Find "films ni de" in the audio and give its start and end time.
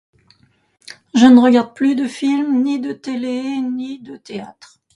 2.07-2.91